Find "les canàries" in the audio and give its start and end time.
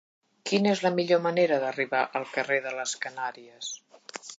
2.81-3.75